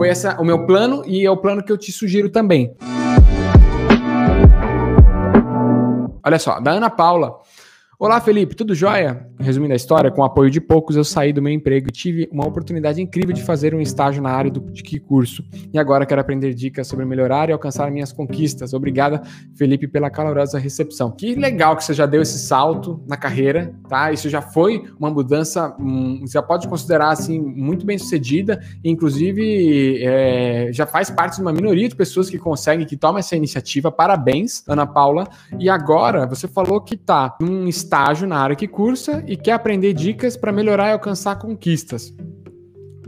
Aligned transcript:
Foi 0.00 0.08
essa 0.08 0.40
o 0.40 0.44
meu 0.46 0.64
plano 0.64 1.02
e 1.04 1.26
é 1.26 1.30
o 1.30 1.36
plano 1.36 1.62
que 1.62 1.70
eu 1.70 1.76
te 1.76 1.92
sugiro 1.92 2.30
também. 2.30 2.74
Olha 6.24 6.38
só, 6.38 6.58
da 6.58 6.70
Ana 6.70 6.88
Paula. 6.88 7.38
Olá, 8.02 8.18
Felipe, 8.18 8.56
tudo 8.56 8.74
jóia? 8.74 9.26
Resumindo 9.38 9.74
a 9.74 9.76
história, 9.76 10.10
com 10.10 10.22
o 10.22 10.24
apoio 10.24 10.50
de 10.50 10.58
poucos, 10.58 10.96
eu 10.96 11.04
saí 11.04 11.34
do 11.34 11.42
meu 11.42 11.52
emprego 11.52 11.88
e 11.90 11.92
tive 11.92 12.26
uma 12.32 12.46
oportunidade 12.46 13.00
incrível 13.00 13.34
de 13.34 13.42
fazer 13.42 13.74
um 13.74 13.80
estágio 13.80 14.22
na 14.22 14.30
área 14.30 14.50
do, 14.50 14.62
que 14.72 14.98
curso. 14.98 15.44
E 15.70 15.78
agora 15.78 16.06
quero 16.06 16.18
aprender 16.18 16.54
dicas 16.54 16.86
sobre 16.86 17.04
melhorar 17.04 17.50
e 17.50 17.52
alcançar 17.52 17.90
minhas 17.90 18.10
conquistas. 18.10 18.72
Obrigada, 18.72 19.20
Felipe, 19.54 19.86
pela 19.86 20.08
calorosa 20.08 20.58
recepção. 20.58 21.10
Que 21.10 21.34
legal 21.34 21.76
que 21.76 21.84
você 21.84 21.92
já 21.92 22.06
deu 22.06 22.22
esse 22.22 22.38
salto 22.38 23.04
na 23.06 23.18
carreira, 23.18 23.74
tá? 23.86 24.10
Isso 24.10 24.30
já 24.30 24.40
foi 24.40 24.82
uma 24.98 25.10
mudança, 25.10 25.76
hum, 25.78 26.20
você 26.22 26.32
já 26.32 26.42
pode 26.42 26.68
considerar 26.68 27.10
assim 27.10 27.38
muito 27.38 27.84
bem 27.84 27.98
sucedida. 27.98 28.62
Inclusive, 28.82 30.02
é, 30.02 30.70
já 30.72 30.86
faz 30.86 31.10
parte 31.10 31.36
de 31.36 31.42
uma 31.42 31.52
minoria 31.52 31.86
de 31.86 31.94
pessoas 31.94 32.30
que 32.30 32.38
conseguem, 32.38 32.86
que 32.86 32.96
tomam 32.96 33.18
essa 33.18 33.36
iniciativa. 33.36 33.92
Parabéns, 33.92 34.64
Ana 34.66 34.86
Paula. 34.86 35.28
E 35.58 35.68
agora, 35.68 36.26
você 36.26 36.48
falou 36.48 36.80
que 36.80 36.96
tá 36.96 37.36
num 37.42 37.68
estágio 37.68 37.89
estágio 37.90 38.28
na 38.28 38.38
área 38.38 38.54
que 38.54 38.68
cursa 38.68 39.24
e 39.26 39.36
quer 39.36 39.52
aprender 39.52 39.92
dicas 39.92 40.36
para 40.36 40.52
melhorar 40.52 40.90
e 40.90 40.92
alcançar 40.92 41.36
conquistas. 41.36 42.14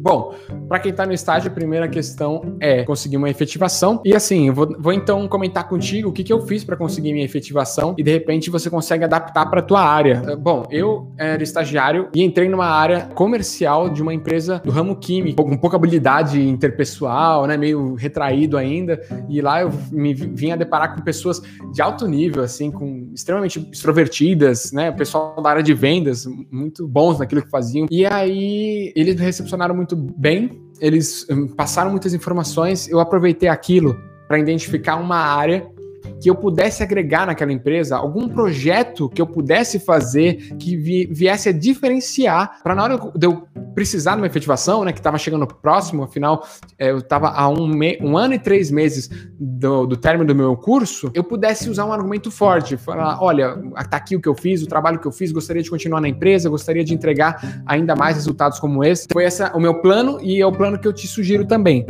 Bom, 0.02 0.34
para 0.68 0.80
quem 0.80 0.90
está 0.90 1.06
no 1.06 1.12
estágio, 1.12 1.48
a 1.48 1.54
primeira 1.54 1.86
questão 1.86 2.56
é 2.58 2.82
conseguir 2.82 3.16
uma 3.16 3.30
efetivação. 3.30 4.02
E 4.04 4.16
assim, 4.16 4.48
eu 4.48 4.52
vou, 4.52 4.76
vou 4.76 4.92
então 4.92 5.28
comentar 5.28 5.68
contigo 5.68 6.08
o 6.08 6.12
que, 6.12 6.24
que 6.24 6.32
eu 6.32 6.40
fiz 6.44 6.64
para 6.64 6.76
conseguir 6.76 7.12
minha 7.12 7.24
efetivação 7.24 7.94
e 7.96 8.02
de 8.02 8.10
repente 8.10 8.50
você 8.50 8.68
consegue 8.68 9.04
adaptar 9.04 9.46
para 9.46 9.62
tua 9.62 9.80
área. 9.80 10.20
Eh, 10.26 10.34
bom, 10.34 10.66
eu 10.72 11.12
era 11.16 11.40
estagiário 11.40 12.08
e 12.12 12.20
entrei 12.20 12.48
numa 12.48 12.66
área 12.66 13.02
comercial 13.14 13.88
de 13.88 14.02
uma 14.02 14.12
empresa 14.12 14.60
do 14.64 14.72
ramo 14.72 14.96
químico, 14.96 15.44
com 15.44 15.56
pouca 15.56 15.76
habilidade 15.76 16.42
interpessoal, 16.42 17.46
né, 17.46 17.56
meio 17.56 17.94
retraído 17.94 18.58
ainda. 18.58 19.00
E 19.28 19.40
lá 19.40 19.62
eu 19.62 19.70
me 19.92 20.14
vinha 20.14 20.56
deparar 20.56 20.96
com 20.96 21.02
pessoas 21.02 21.40
de 21.72 21.80
alto 21.80 22.08
nível, 22.08 22.42
assim, 22.42 22.72
com 22.72 23.08
extremamente 23.14 23.68
extrovertidas, 23.70 24.72
né, 24.72 24.90
pessoal 24.90 25.40
da 25.40 25.48
área 25.48 25.62
de 25.62 25.72
vendas, 25.72 26.26
muito 26.50 26.88
bons 26.88 27.20
naquilo 27.20 27.42
que 27.42 27.48
faziam. 27.48 27.86
E 27.88 28.04
aí 28.04 28.92
eles 28.96 29.20
recepcionaram 29.20 29.76
muito 29.76 29.91
muito 29.92 29.96
bem, 29.96 30.60
eles 30.80 31.26
hum, 31.30 31.46
passaram 31.46 31.90
muitas 31.90 32.14
informações, 32.14 32.88
eu 32.88 32.98
aproveitei 32.98 33.48
aquilo 33.48 34.00
para 34.26 34.38
identificar 34.38 34.96
uma 34.96 35.16
área 35.16 35.66
que 36.20 36.30
eu 36.30 36.34
pudesse 36.34 36.82
agregar 36.82 37.26
naquela 37.26 37.52
empresa, 37.52 37.96
algum 37.96 38.28
projeto 38.28 39.08
que 39.08 39.20
eu 39.20 39.26
pudesse 39.26 39.78
fazer 39.78 40.56
que 40.56 40.76
viesse 40.76 41.48
a 41.48 41.52
diferenciar, 41.52 42.60
para 42.62 42.74
na 42.74 42.84
hora 42.84 42.98
de 43.14 43.26
eu 43.26 43.46
precisar 43.74 44.12
de 44.12 44.18
uma 44.18 44.26
efetivação, 44.26 44.84
né, 44.84 44.92
que 44.92 44.98
estava 44.98 45.18
chegando 45.18 45.46
próximo, 45.46 46.02
afinal, 46.02 46.46
é, 46.78 46.90
eu 46.90 46.98
estava 46.98 47.28
há 47.28 47.48
um, 47.48 47.70
um, 48.00 48.16
ano 48.16 48.34
e 48.34 48.38
três 48.38 48.70
meses 48.70 49.10
do, 49.38 49.86
do 49.86 49.96
término 49.96 50.26
do 50.26 50.34
meu 50.34 50.56
curso, 50.56 51.10
eu 51.14 51.24
pudesse 51.24 51.68
usar 51.68 51.84
um 51.84 51.92
argumento 51.92 52.30
forte, 52.30 52.76
falar, 52.76 53.22
olha, 53.22 53.56
tá 53.90 53.96
aqui 53.96 54.16
o 54.16 54.20
que 54.20 54.28
eu 54.28 54.34
fiz, 54.34 54.62
o 54.62 54.66
trabalho 54.66 54.98
que 54.98 55.06
eu 55.06 55.12
fiz, 55.12 55.32
gostaria 55.32 55.62
de 55.62 55.70
continuar 55.70 56.00
na 56.00 56.08
empresa, 56.08 56.48
gostaria 56.48 56.84
de 56.84 56.94
entregar 56.94 57.62
ainda 57.66 57.94
mais 57.94 58.16
resultados 58.16 58.58
como 58.58 58.84
esse. 58.84 59.06
Foi 59.12 59.24
essa 59.24 59.52
o 59.56 59.60
meu 59.60 59.80
plano 59.80 60.18
e 60.20 60.40
é 60.40 60.46
o 60.46 60.52
plano 60.52 60.78
que 60.78 60.86
eu 60.86 60.92
te 60.92 61.06
sugiro 61.06 61.44
também. 61.44 61.86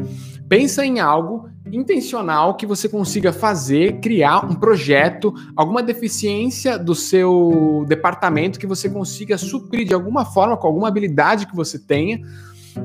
Pensa 0.52 0.84
em 0.84 1.00
algo 1.00 1.48
intencional 1.72 2.58
que 2.58 2.66
você 2.66 2.86
consiga 2.86 3.32
fazer, 3.32 4.00
criar 4.00 4.44
um 4.44 4.54
projeto, 4.54 5.32
alguma 5.56 5.82
deficiência 5.82 6.78
do 6.78 6.94
seu 6.94 7.86
departamento 7.88 8.60
que 8.60 8.66
você 8.66 8.86
consiga 8.86 9.38
suprir 9.38 9.86
de 9.86 9.94
alguma 9.94 10.26
forma, 10.26 10.54
com 10.54 10.66
alguma 10.66 10.88
habilidade 10.88 11.46
que 11.46 11.56
você 11.56 11.78
tenha, 11.78 12.20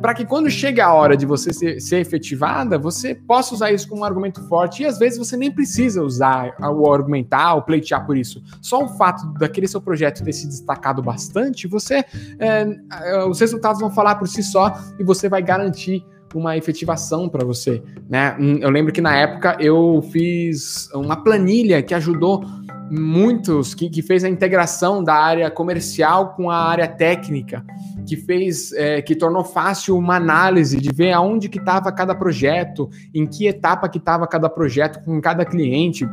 para 0.01 0.13
que 0.13 0.25
quando 0.25 0.49
chegue 0.49 0.79
a 0.79 0.93
hora 0.93 1.17
de 1.17 1.25
você 1.25 1.51
ser, 1.51 1.81
ser, 1.81 1.99
efetivada, 1.99 2.79
você 2.79 3.13
possa 3.13 3.53
usar 3.53 3.69
isso 3.69 3.89
como 3.89 3.99
um 3.99 4.05
argumento 4.05 4.47
forte. 4.47 4.83
E 4.83 4.85
às 4.85 4.97
vezes 4.97 5.19
você 5.19 5.35
nem 5.35 5.51
precisa 5.51 6.01
usar 6.01 6.55
o 6.61 6.89
argumentar 6.89 7.55
ou 7.55 7.63
pleitear 7.63 8.05
por 8.05 8.15
isso. 8.15 8.41
Só 8.61 8.85
o 8.85 8.87
fato 8.87 9.27
daquele 9.33 9.67
seu 9.67 9.81
projeto 9.81 10.23
ter 10.23 10.31
se 10.31 10.47
destacado 10.47 11.01
bastante, 11.01 11.67
você 11.67 12.05
é, 12.39 13.25
os 13.29 13.41
resultados 13.41 13.81
vão 13.81 13.91
falar 13.91 14.15
por 14.15 14.29
si 14.29 14.41
só 14.41 14.73
e 14.97 15.03
você 15.03 15.27
vai 15.27 15.41
garantir 15.41 16.05
uma 16.35 16.57
efetivação 16.57 17.29
para 17.29 17.45
você, 17.45 17.81
né? 18.09 18.35
Hum, 18.39 18.57
eu 18.61 18.69
lembro 18.69 18.91
que 18.91 19.01
na 19.01 19.15
época 19.15 19.57
eu 19.59 20.01
fiz 20.11 20.89
uma 20.93 21.23
planilha 21.23 21.81
que 21.81 21.93
ajudou 21.93 22.43
muitos, 22.89 23.73
que, 23.73 23.89
que 23.89 24.01
fez 24.01 24.23
a 24.23 24.29
integração 24.29 25.03
da 25.03 25.13
área 25.13 25.51
comercial 25.51 26.33
com 26.35 26.49
a 26.49 26.57
área 26.57 26.87
técnica, 26.87 27.63
que 28.05 28.15
fez, 28.15 28.71
é, 28.73 29.01
que 29.01 29.15
tornou 29.15 29.43
fácil 29.43 29.97
uma 29.97 30.15
análise 30.15 30.79
de 30.79 30.91
ver 30.93 31.11
aonde 31.11 31.49
que 31.49 31.59
estava 31.59 31.91
cada 31.91 32.15
projeto, 32.15 32.89
em 33.13 33.25
que 33.25 33.47
etapa 33.47 33.89
que 33.89 33.97
estava 33.97 34.25
cada 34.27 34.49
projeto 34.49 35.03
com 35.03 35.19
cada 35.19 35.43
cliente, 35.45 36.07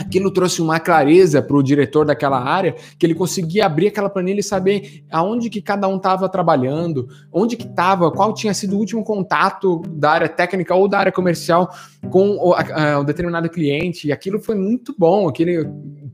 aquilo 0.00 0.30
trouxe 0.30 0.62
uma 0.62 0.80
clareza 0.80 1.42
para 1.42 1.56
o 1.56 1.62
diretor 1.62 2.06
daquela 2.06 2.40
área, 2.40 2.74
que 2.98 3.04
ele 3.04 3.14
conseguia 3.14 3.66
abrir 3.66 3.88
aquela 3.88 4.08
planilha 4.08 4.40
e 4.40 4.42
saber 4.42 5.04
aonde 5.10 5.50
que 5.50 5.60
cada 5.60 5.86
um 5.86 5.96
estava 5.96 6.26
trabalhando, 6.28 7.06
onde 7.30 7.54
que 7.54 7.66
estava, 7.66 8.10
qual 8.10 8.32
tinha 8.32 8.54
sido 8.54 8.76
o 8.76 8.78
último 8.78 9.04
contato 9.04 9.82
da 9.90 10.12
área 10.12 10.28
técnica 10.28 10.74
ou 10.74 10.88
da 10.88 10.98
área 10.98 11.12
comercial 11.12 11.70
com 12.08 12.36
o, 12.38 12.54
a, 12.54 12.94
a, 12.94 13.00
o 13.00 13.04
determinado 13.04 13.50
cliente. 13.50 14.08
E 14.08 14.12
aquilo 14.12 14.40
foi 14.40 14.54
muito 14.54 14.94
bom, 14.98 15.28
aquele 15.28 15.68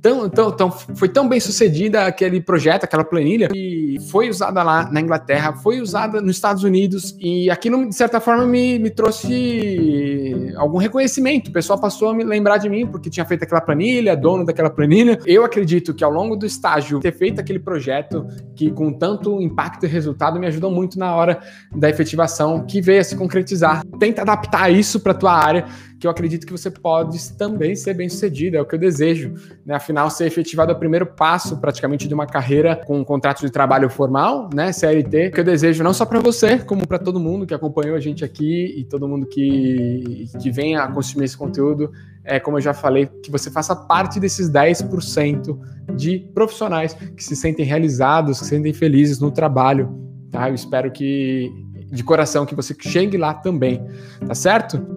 tão, 0.06 0.30
tão, 0.30 0.52
tão, 0.52 0.70
foi 0.70 1.08
tão 1.08 1.28
bem 1.28 1.40
sucedida 1.40 2.06
aquele 2.06 2.40
projeto, 2.40 2.84
aquela 2.84 3.04
planilha, 3.04 3.48
e 3.52 3.96
foi 4.08 4.28
usada 4.28 4.62
lá 4.62 4.88
na 4.90 5.00
Inglaterra, 5.00 5.54
foi 5.54 5.80
usada 5.80 6.20
nos 6.20 6.36
Estados 6.36 6.62
Unidos, 6.62 7.16
e 7.18 7.50
aquilo, 7.50 7.88
de 7.88 7.94
certa 7.94 8.20
forma, 8.20 8.46
me, 8.46 8.78
me 8.78 8.90
trouxe 8.90 10.54
algum 10.56 10.78
reconhecimento. 10.78 11.48
O 11.48 11.52
pessoal 11.52 11.80
passou 11.80 12.10
a 12.10 12.14
me 12.14 12.22
lembrar 12.22 12.58
de 12.58 12.68
mim, 12.68 12.86
porque 12.86 13.10
tinha 13.10 13.26
feito 13.26 13.42
aquela 13.42 13.60
planilha, 13.60 14.16
dono 14.16 14.44
daquela 14.44 14.70
planilha. 14.70 15.18
Eu 15.26 15.44
acredito 15.44 15.92
que 15.92 16.04
ao 16.04 16.10
longo 16.10 16.36
do 16.36 16.46
estágio, 16.46 17.00
ter 17.00 17.12
feito 17.12 17.40
aquele 17.40 17.58
projeto 17.58 18.26
que 18.54 18.70
com 18.70 18.92
tanto 18.92 19.40
impacto 19.42 19.86
e 19.86 19.88
resultado 19.88 20.38
me 20.38 20.46
ajudou 20.46 20.70
muito 20.70 20.98
na 20.98 21.14
hora 21.16 21.40
da 21.74 21.90
efetivação 21.90 22.64
que 22.64 22.80
veio 22.80 23.00
a 23.00 23.04
se 23.04 23.16
concretizar. 23.16 23.82
Tenta 23.98 24.22
adaptar 24.22 24.70
isso 24.70 25.00
para 25.00 25.14
tua 25.14 25.32
área 25.32 25.66
que 26.06 26.08
eu 26.08 26.10
acredito 26.12 26.46
que 26.46 26.52
você 26.52 26.70
pode 26.70 27.32
também 27.32 27.74
ser 27.74 27.94
bem 27.94 28.08
sucedido, 28.08 28.56
é 28.56 28.60
o 28.60 28.64
que 28.64 28.74
eu 28.74 28.78
desejo. 28.78 29.34
Né? 29.64 29.74
Afinal, 29.74 30.08
ser 30.08 30.26
efetivado 30.26 30.70
é 30.70 30.74
o 30.74 30.78
primeiro 30.78 31.04
passo 31.04 31.56
praticamente 31.58 32.06
de 32.06 32.14
uma 32.14 32.26
carreira 32.26 32.76
com 32.86 33.00
um 33.00 33.04
contrato 33.04 33.40
de 33.40 33.50
trabalho 33.50 33.90
formal, 33.90 34.48
né? 34.54 34.72
CLT, 34.72 35.30
que 35.30 35.40
eu 35.40 35.44
desejo 35.44 35.82
não 35.82 35.92
só 35.92 36.06
para 36.06 36.20
você, 36.20 36.58
como 36.58 36.86
para 36.86 36.98
todo 36.98 37.18
mundo 37.18 37.46
que 37.46 37.54
acompanhou 37.54 37.96
a 37.96 38.00
gente 38.00 38.24
aqui 38.24 38.74
e 38.78 38.84
todo 38.84 39.08
mundo 39.08 39.26
que, 39.26 40.28
que 40.40 40.50
vem 40.50 40.76
a 40.76 40.86
consumir 40.86 41.24
esse 41.24 41.36
conteúdo. 41.36 41.90
É, 42.24 42.40
como 42.40 42.56
eu 42.56 42.60
já 42.60 42.74
falei, 42.74 43.06
que 43.06 43.30
você 43.30 43.50
faça 43.50 43.74
parte 43.74 44.18
desses 44.18 44.50
10% 44.50 45.58
de 45.94 46.18
profissionais 46.34 46.94
que 46.94 47.22
se 47.22 47.36
sentem 47.36 47.64
realizados, 47.64 48.38
que 48.38 48.44
se 48.44 48.50
sentem 48.50 48.72
felizes 48.72 49.18
no 49.18 49.30
trabalho. 49.30 49.92
Tá? 50.30 50.48
Eu 50.48 50.54
espero 50.54 50.90
que, 50.90 51.52
de 51.90 52.02
coração, 52.02 52.44
que 52.44 52.54
você 52.54 52.74
chegue 52.78 53.16
lá 53.16 53.32
também, 53.32 53.80
tá 54.26 54.34
certo? 54.34 54.95